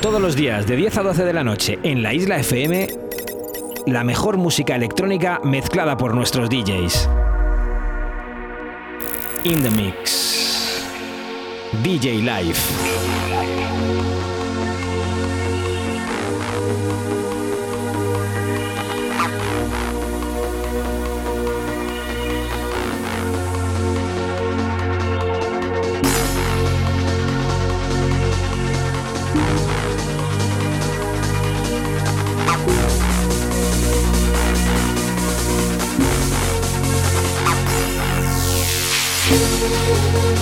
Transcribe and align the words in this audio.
Todos 0.00 0.20
los 0.20 0.36
días 0.36 0.64
de 0.68 0.76
10 0.76 0.98
a 0.98 1.02
12 1.02 1.24
de 1.24 1.32
la 1.32 1.42
noche 1.42 1.80
en 1.82 2.04
la 2.04 2.14
Isla 2.14 2.38
FM, 2.38 2.86
la 3.86 4.04
mejor 4.04 4.36
música 4.36 4.76
electrónica 4.76 5.40
mezclada 5.42 5.96
por 5.96 6.14
nuestros 6.14 6.48
DJs. 6.48 7.08
In 9.42 9.60
the 9.60 9.70
Mix. 9.70 10.84
DJ 11.82 12.18
Live. 12.18 12.58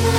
Girl, 0.07 0.15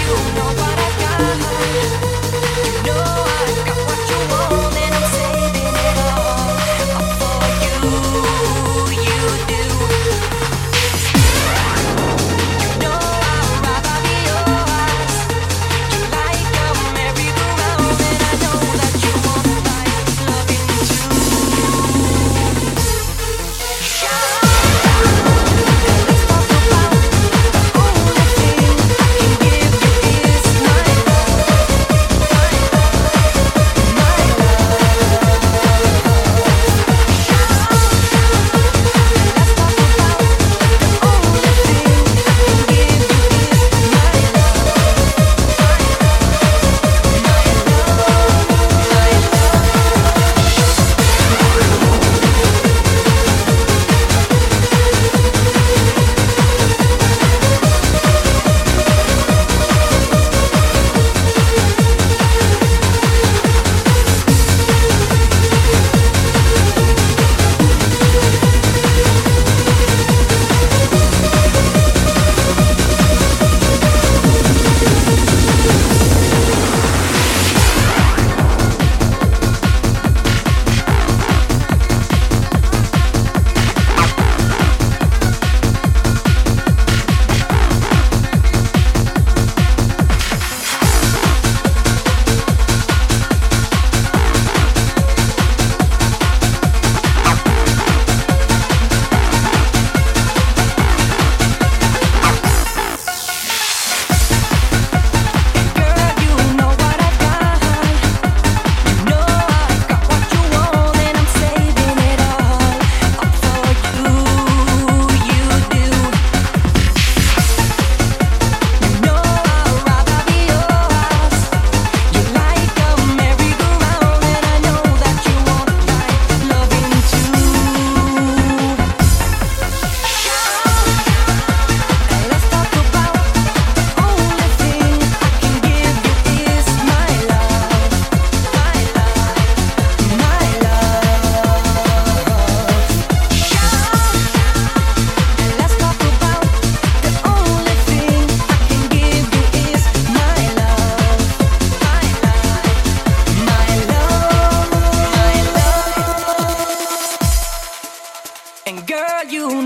you 0.00 0.16
know 0.34 0.50
what 0.58 0.78
I 0.78 0.80
got. 1.00 2.17
No. 2.84 3.27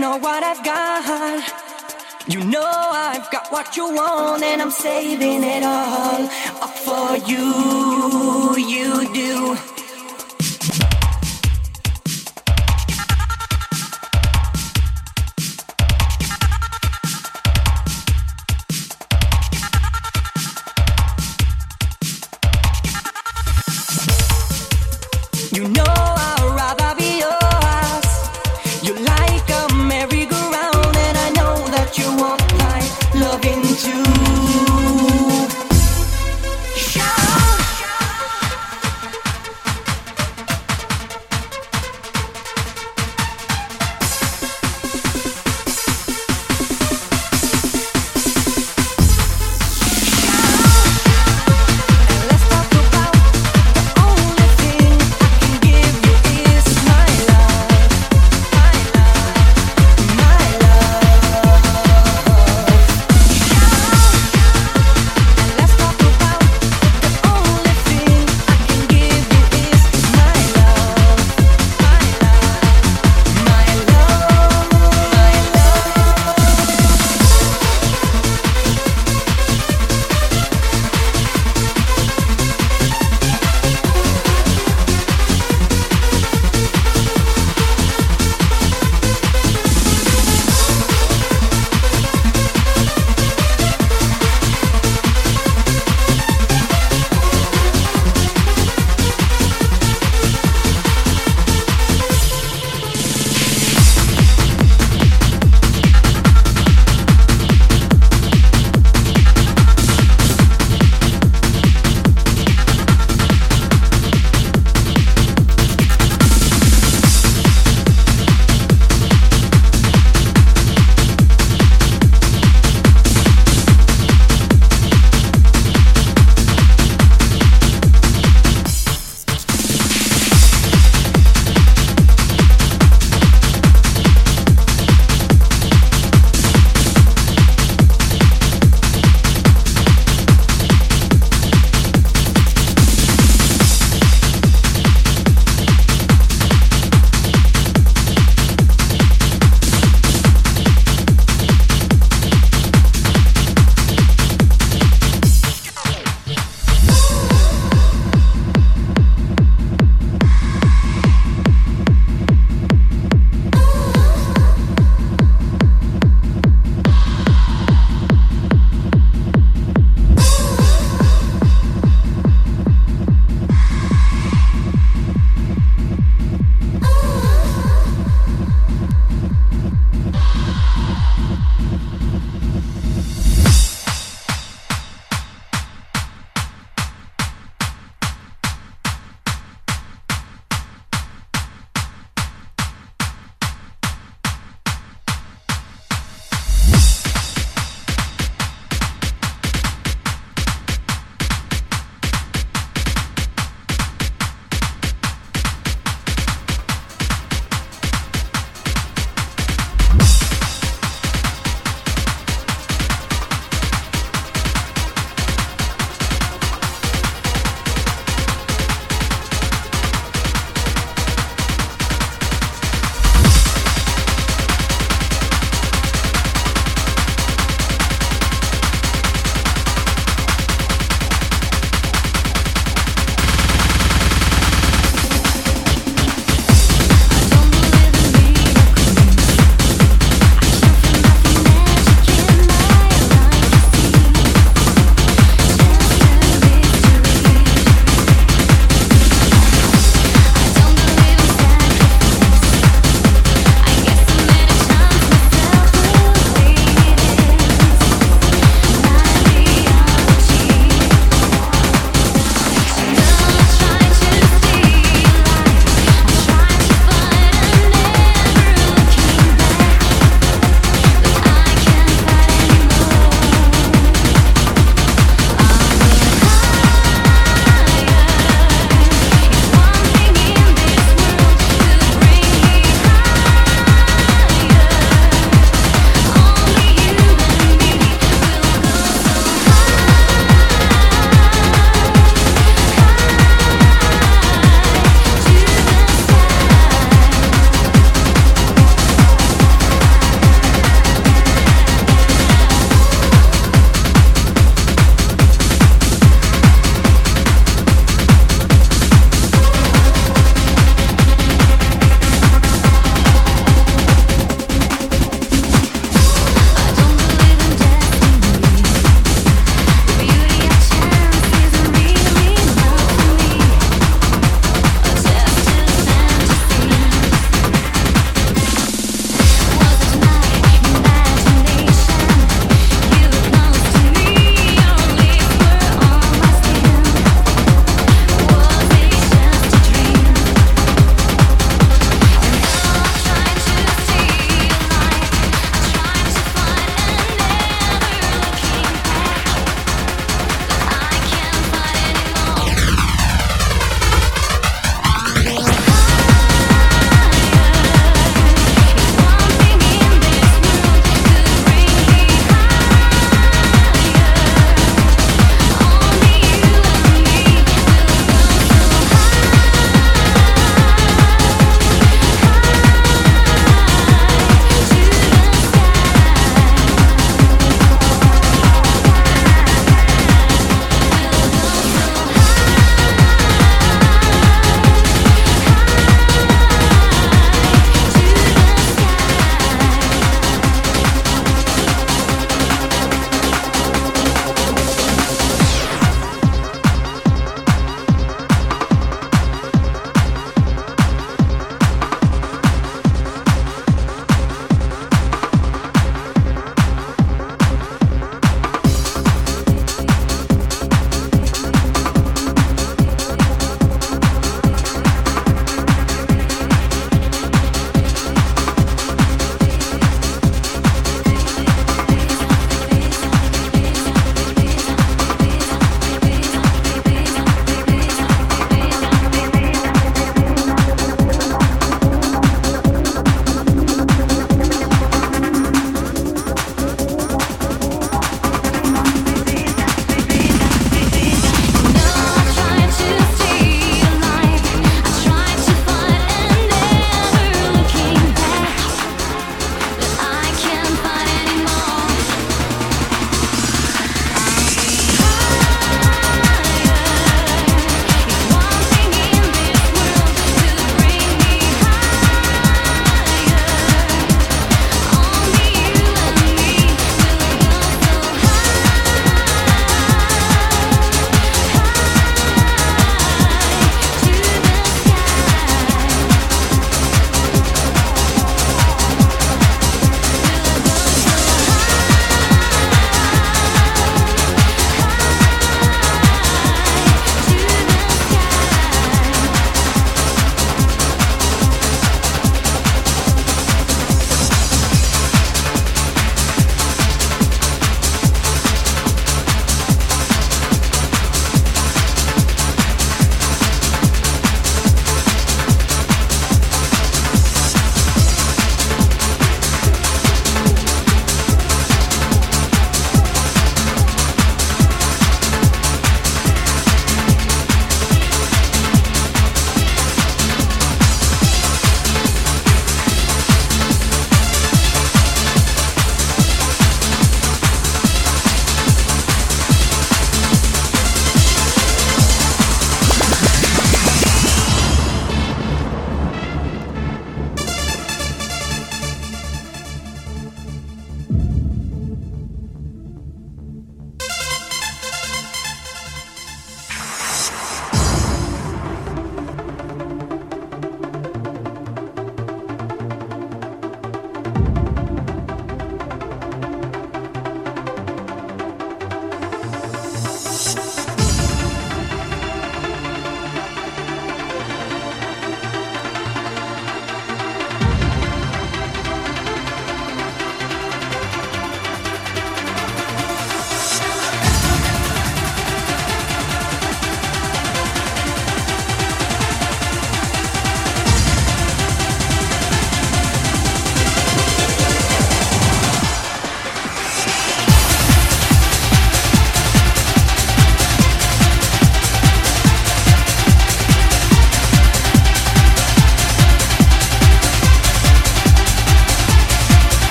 know 0.00 0.16
what 0.16 0.42
I've 0.42 0.64
got. 0.64 1.44
You 2.26 2.42
know 2.42 2.64
I've 2.64 3.30
got 3.30 3.52
what 3.52 3.76
you 3.76 3.84
want, 3.84 4.42
and 4.42 4.62
I'm 4.62 4.70
saving 4.70 5.44
it 5.44 5.62
all 5.62 6.24
up 6.64 6.74
for 6.86 7.16
you. 7.28 8.56
You 8.56 9.12
do. 9.12 9.79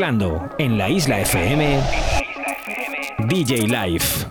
Mezclando 0.00 0.48
en 0.56 0.78
la 0.78 0.88
isla 0.88 1.20
FM 1.20 1.78
DJ 3.28 3.66
Life. 3.68 4.29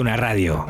Una 0.00 0.16
radio. 0.16 0.66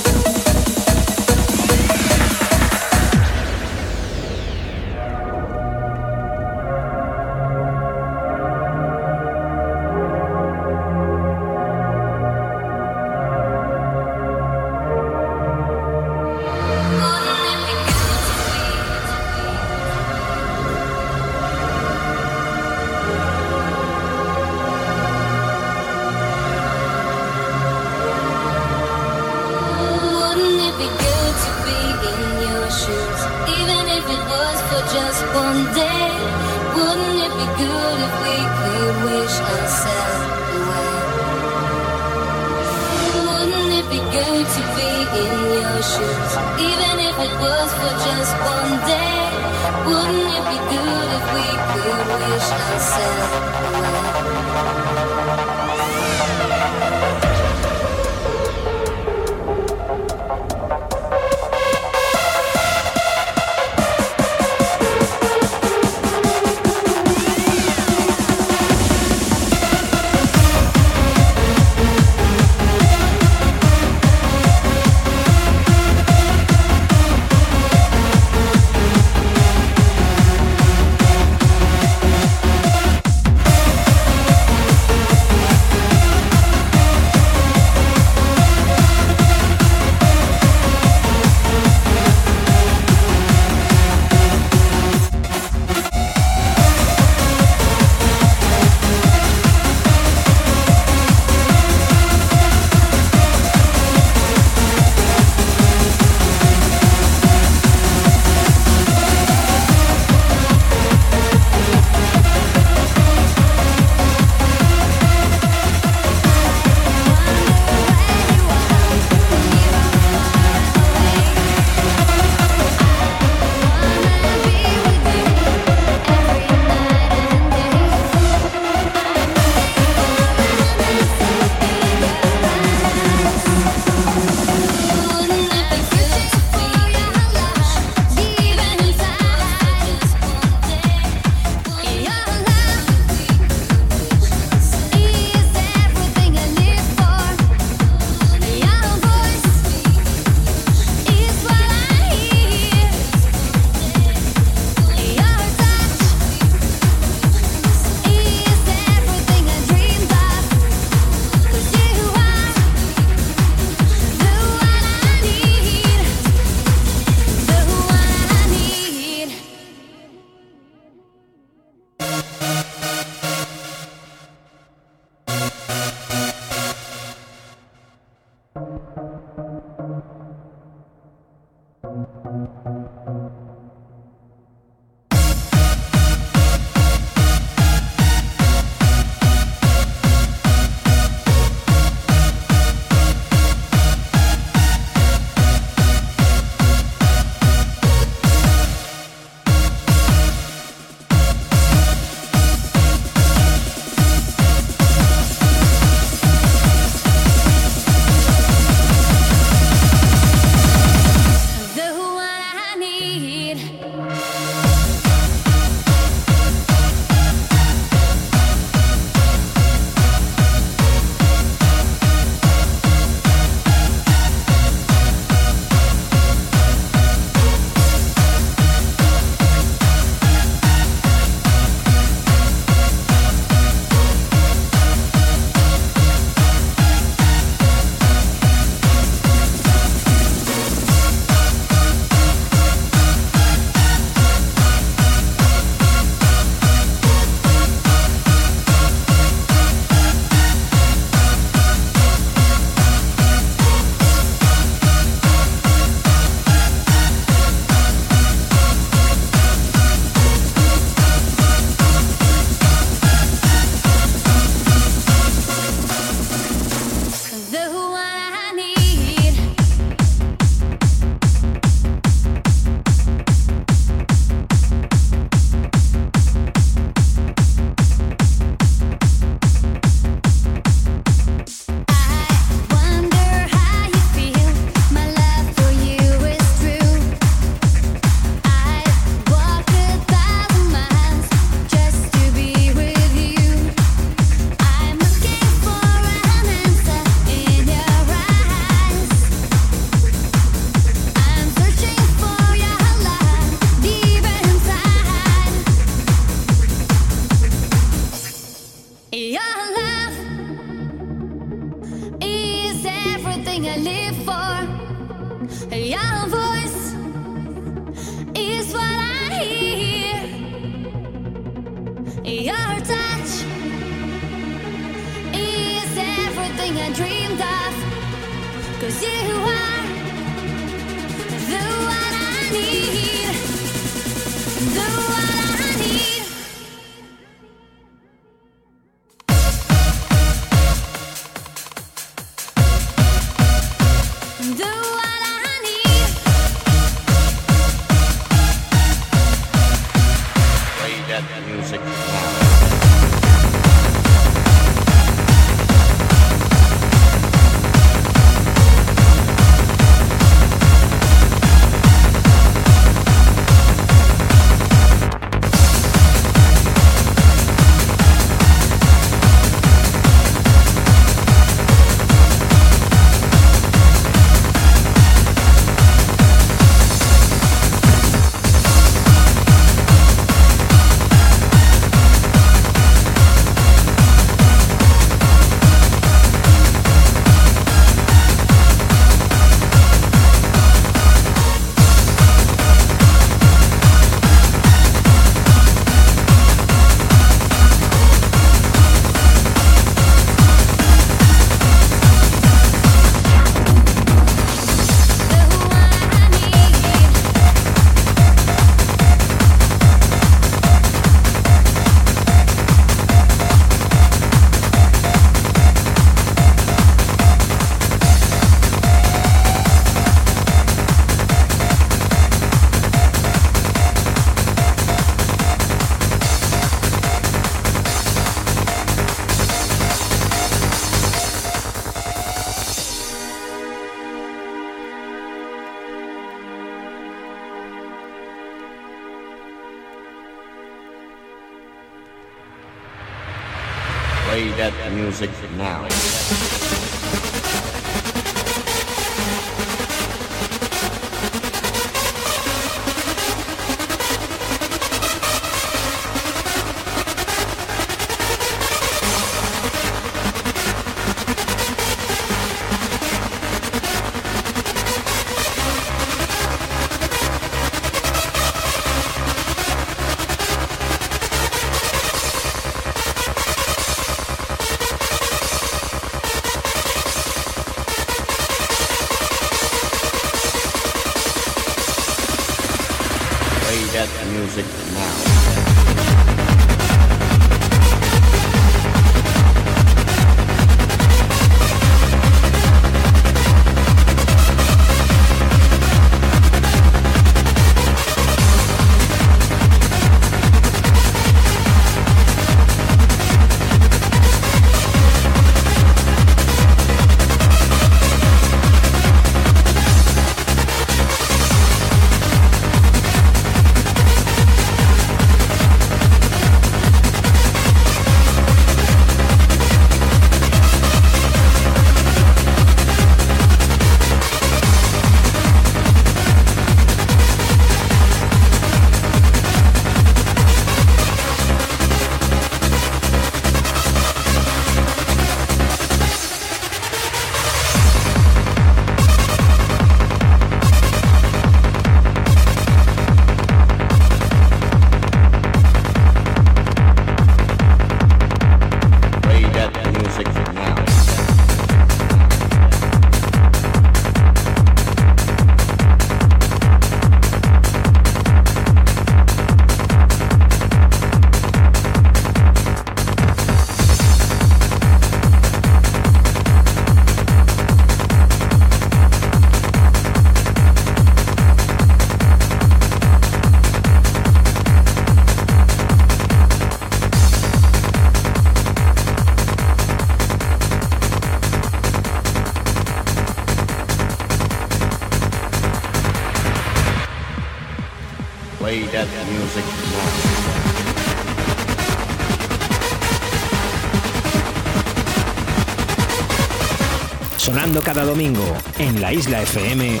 La 599.02 599.12
Isla 599.12 599.42
FM 599.42 600.00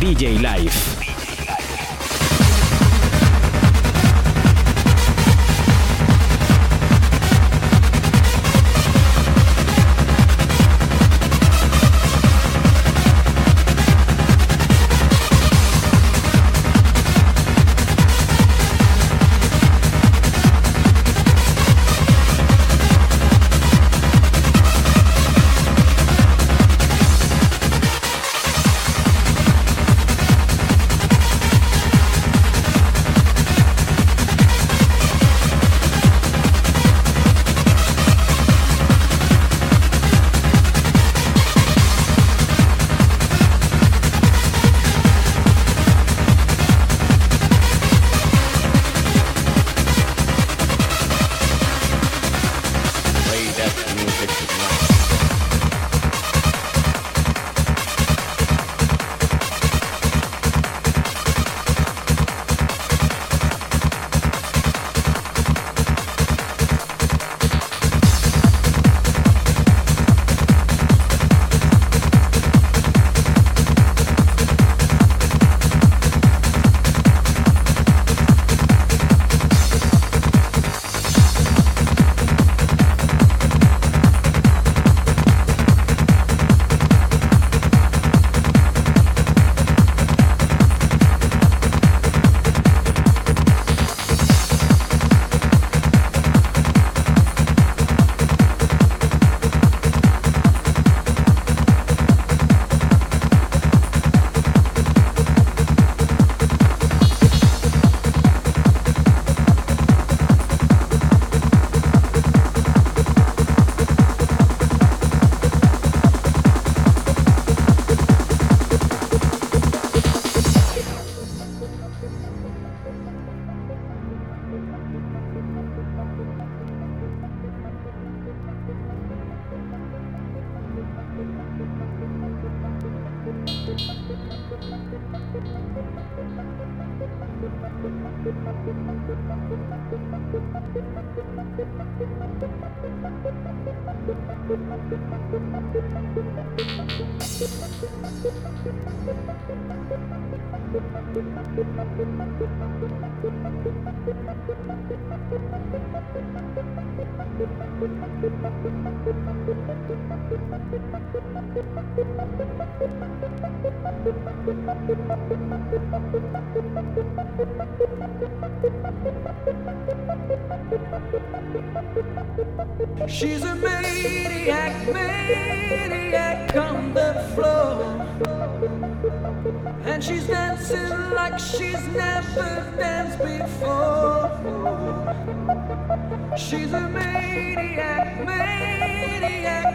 DJ 0.00 0.38
Live. 0.38 0.95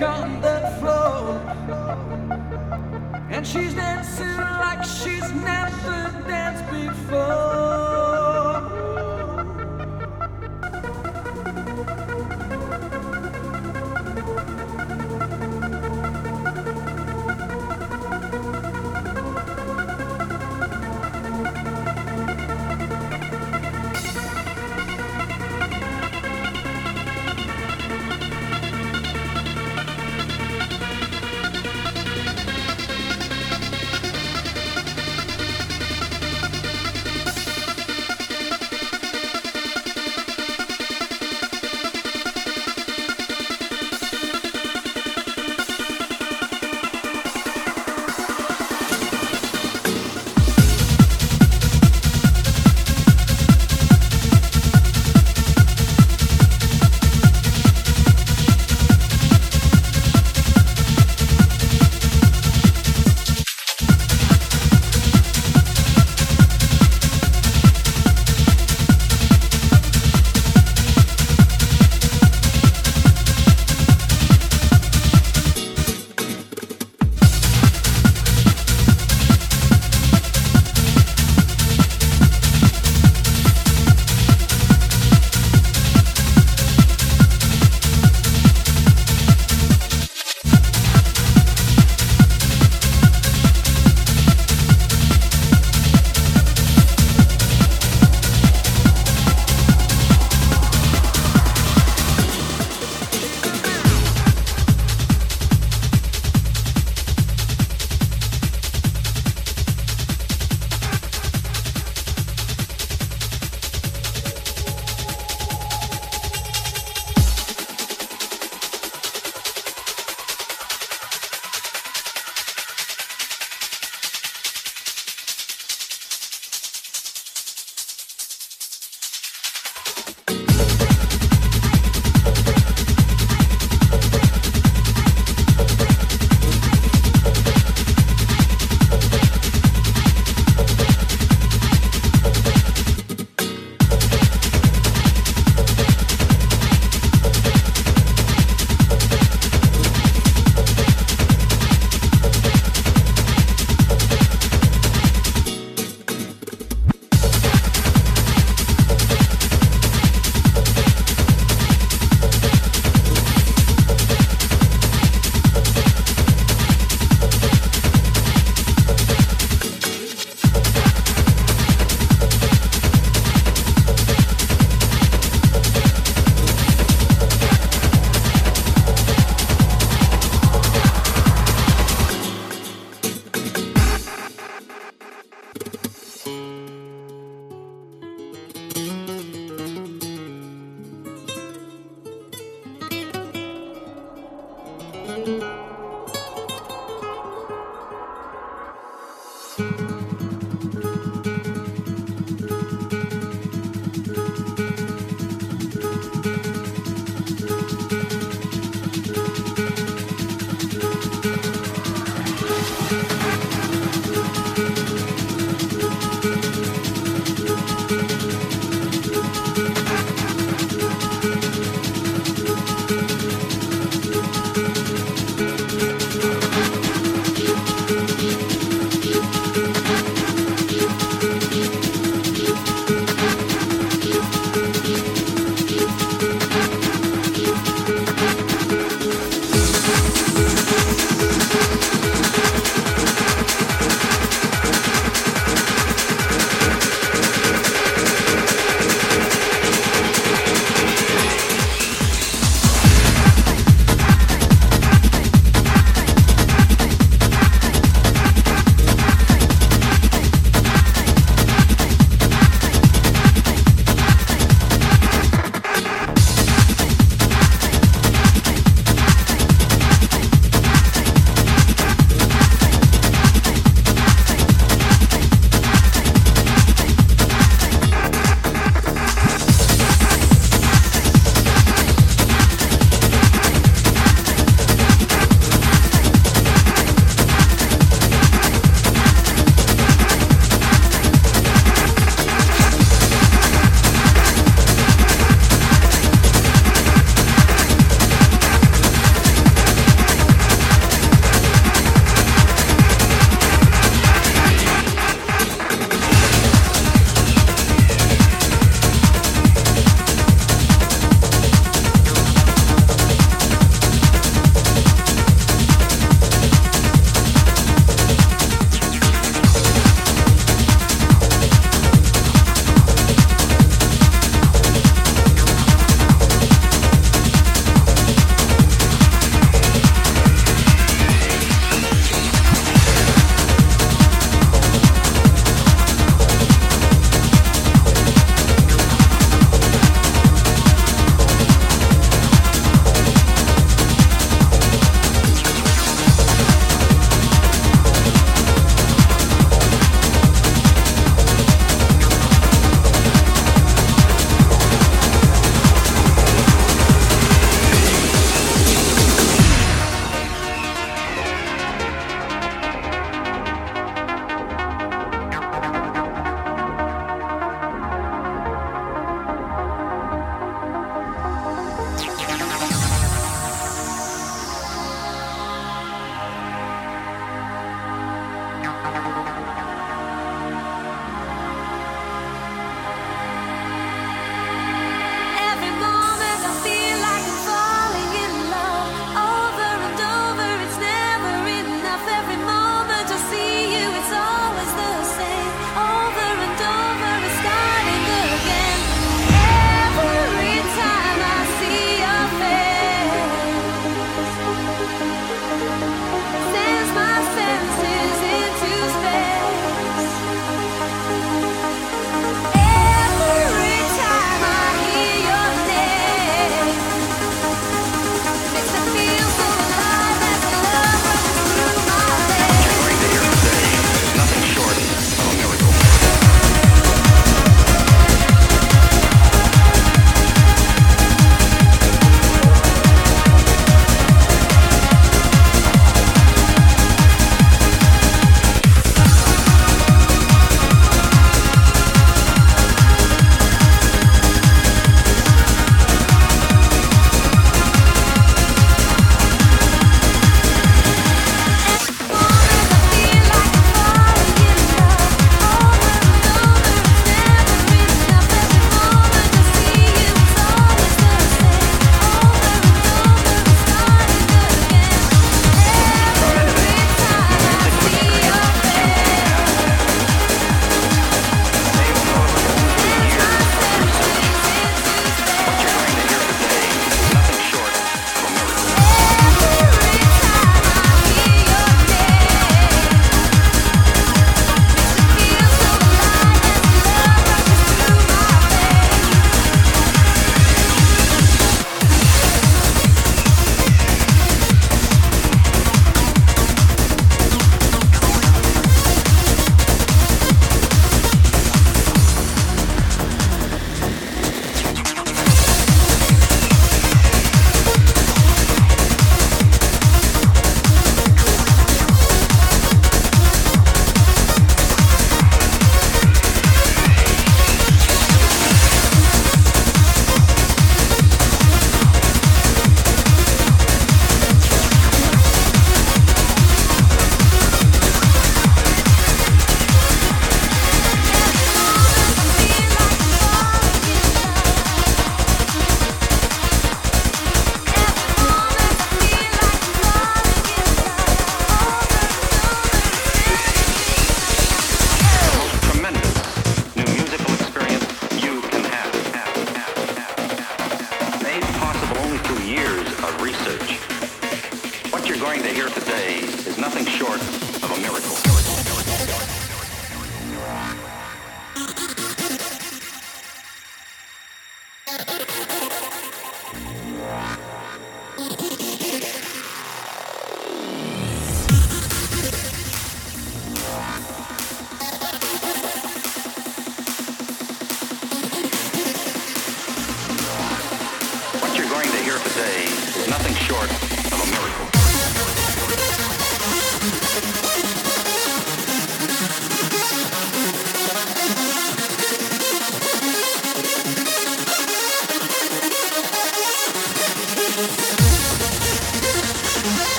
Maniac 0.00 0.51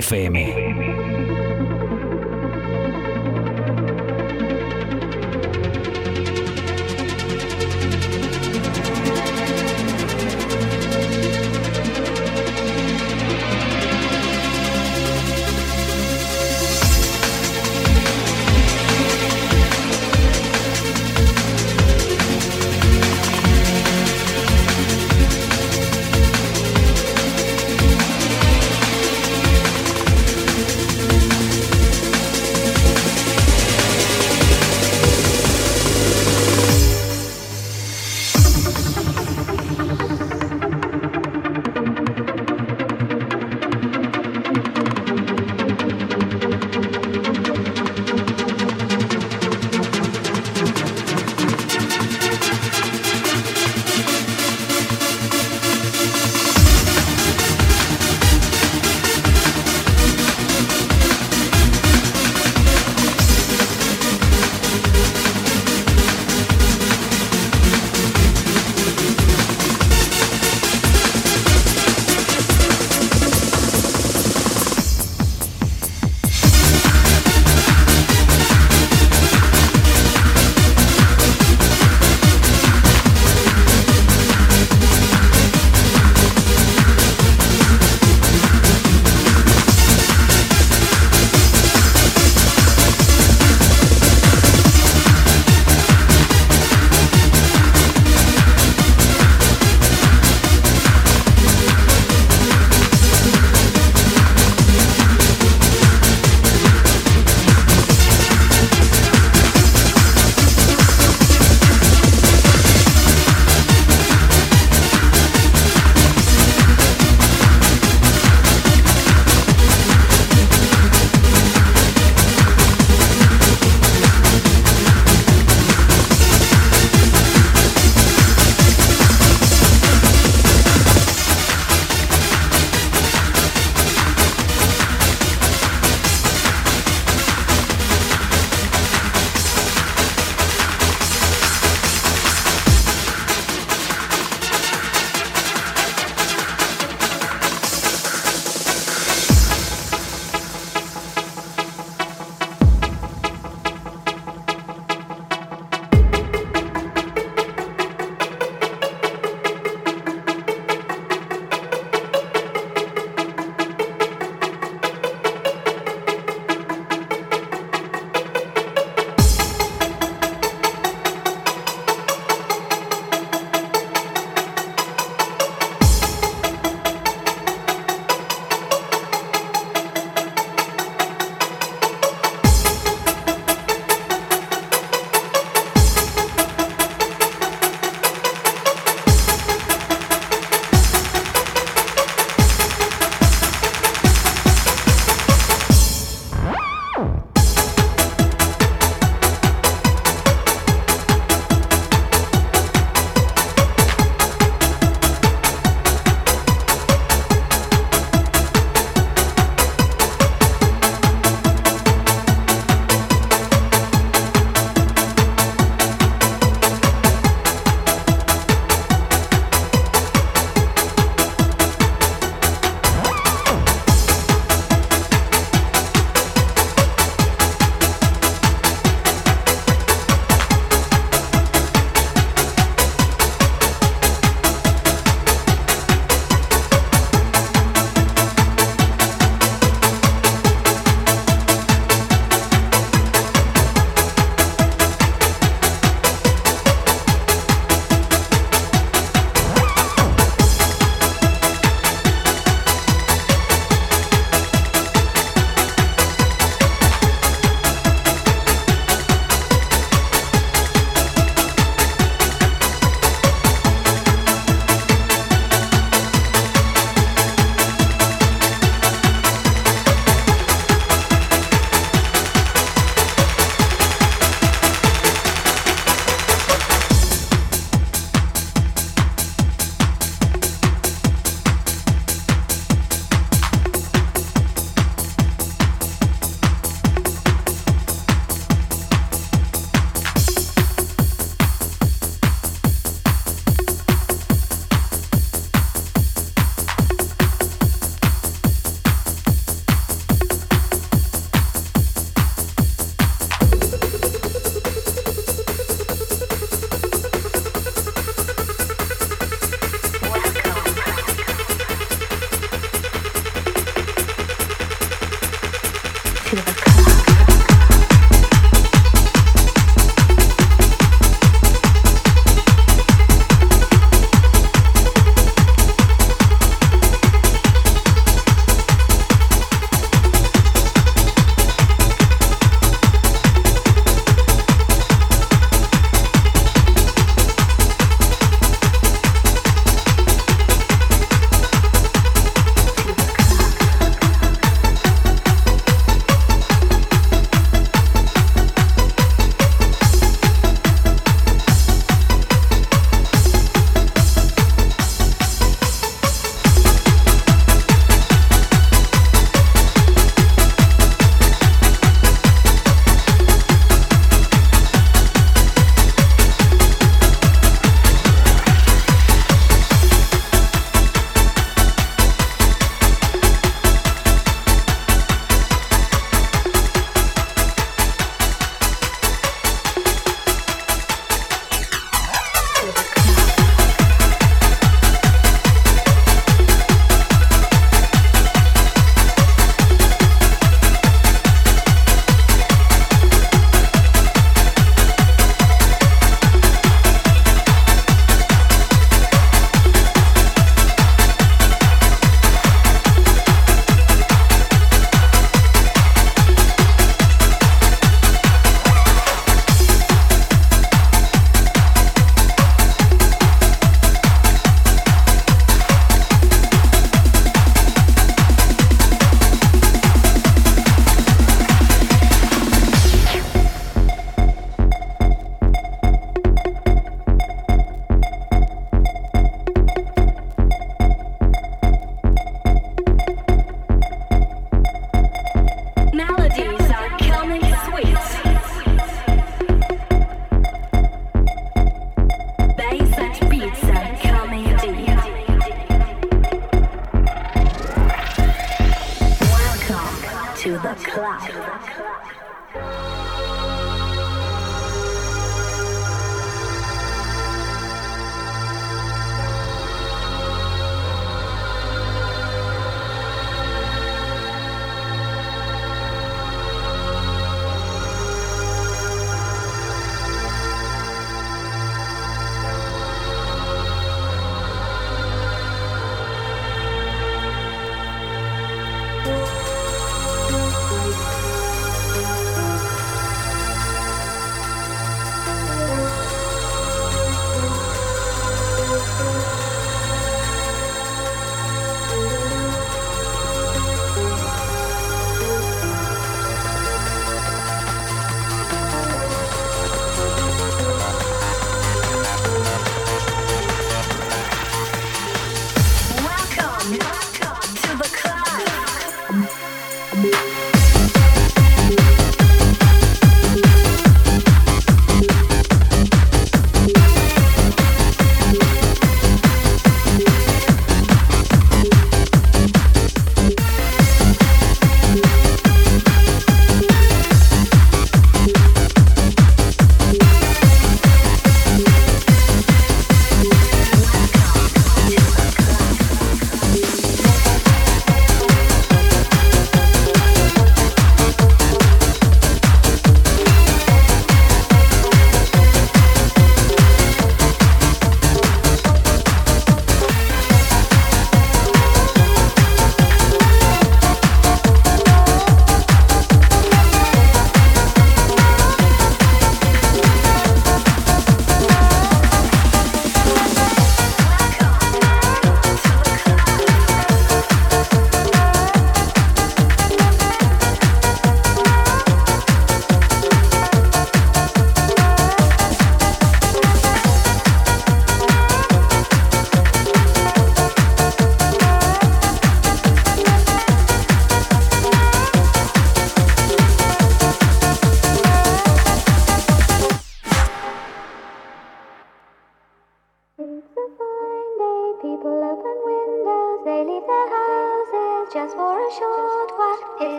FM. 0.00 0.95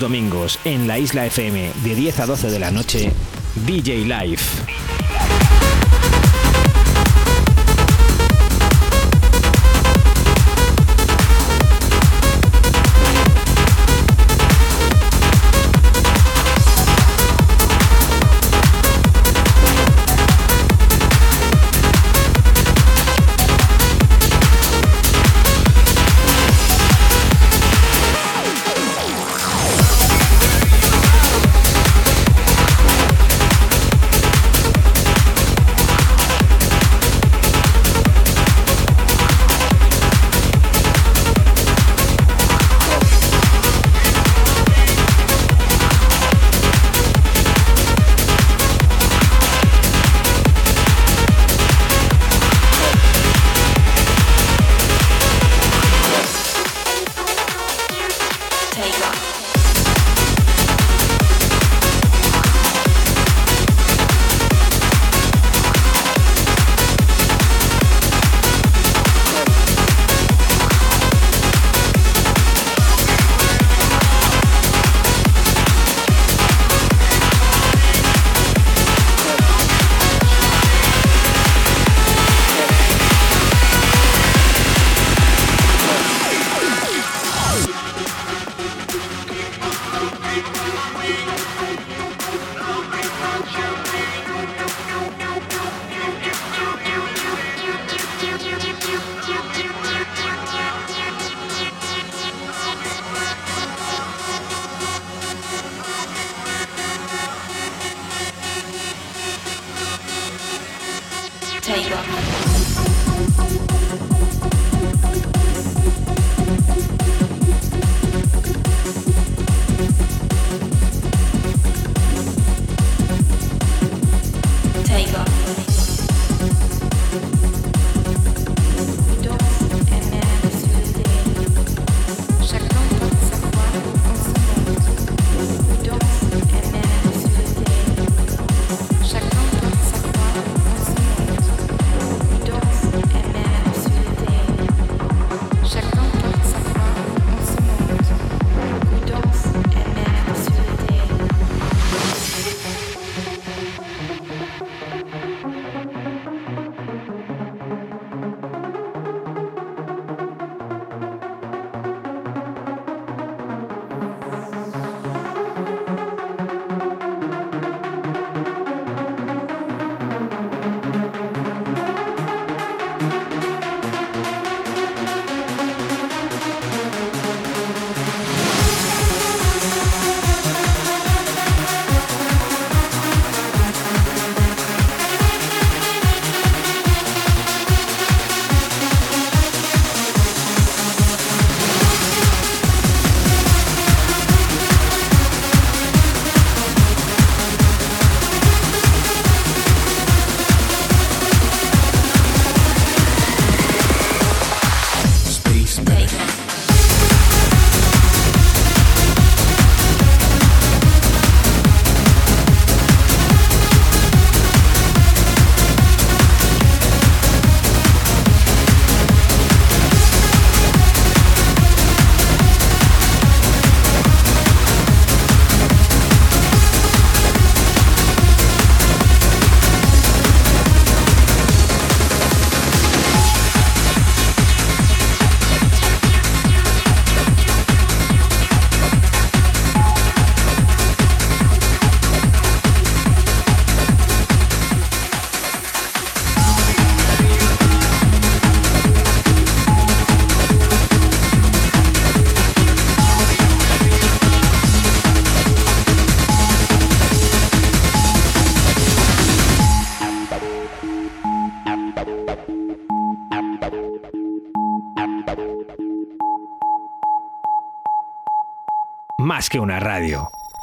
Domingos 0.00 0.58
en 0.64 0.86
la 0.86 0.98
Isla 0.98 1.26
FM 1.26 1.72
de 1.84 1.94
10 1.94 2.20
a 2.20 2.26
12 2.26 2.50
de 2.50 2.58
la 2.58 2.70
noche, 2.70 3.12
DJ 3.66 4.04
Live. 4.04 4.87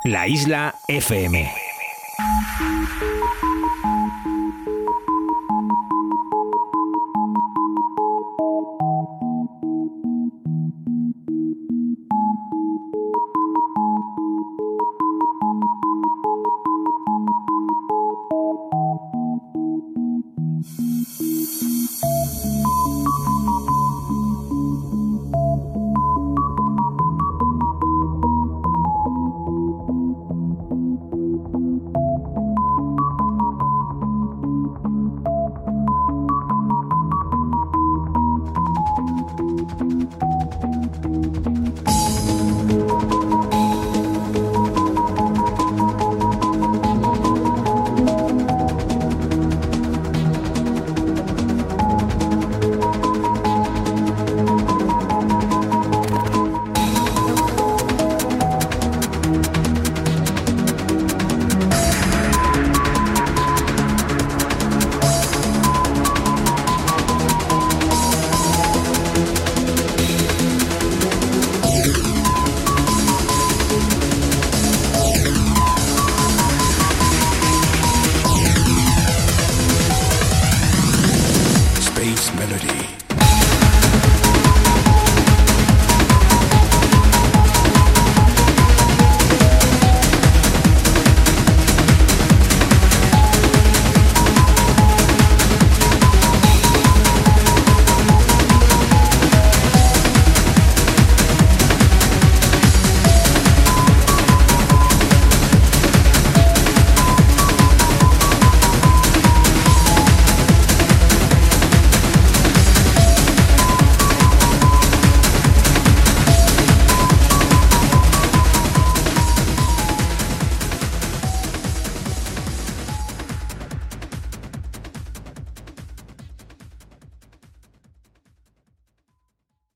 La 0.05 0.27
isla 0.27 0.75
FM. 0.87 1.64